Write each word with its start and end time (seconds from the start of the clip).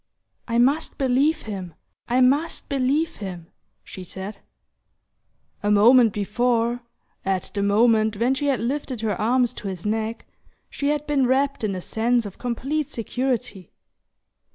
"I 0.47 0.57
must 0.57 0.97
believe 0.97 1.43
him! 1.43 1.75
I 2.07 2.21
must 2.21 2.67
believe 2.67 3.17
him!" 3.17 3.51
she 3.83 4.03
said. 4.03 4.39
A 5.61 5.69
moment 5.69 6.11
before, 6.11 6.79
at 7.23 7.51
the 7.53 7.61
moment 7.61 8.17
when 8.17 8.33
she 8.33 8.47
had 8.47 8.61
lifted 8.61 9.01
her 9.01 9.13
arms 9.21 9.53
to 9.53 9.67
his 9.67 9.85
neck, 9.85 10.25
she 10.71 10.87
had 10.89 11.05
been 11.05 11.27
wrapped 11.27 11.63
in 11.63 11.75
a 11.75 11.81
sense 11.81 12.25
of 12.25 12.39
complete 12.39 12.87
security. 12.87 13.69